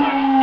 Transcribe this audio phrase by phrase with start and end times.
[0.00, 0.39] Yeah.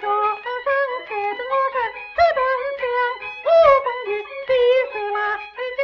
[0.00, 0.68] 叫上
[1.06, 1.76] 催得我身
[2.16, 2.38] 直断
[2.78, 2.82] 肠，
[3.44, 3.48] 暴
[3.84, 4.10] 风雨，
[5.46, 5.80] 已经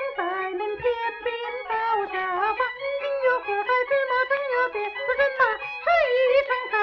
[1.69, 1.71] 到
[2.11, 2.15] 下
[2.55, 2.59] 方。
[2.59, 5.43] 马，正要人马，
[5.85, 5.87] 谁
[6.19, 6.75] 一场仗。